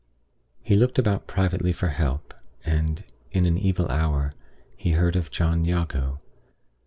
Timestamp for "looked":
0.73-0.97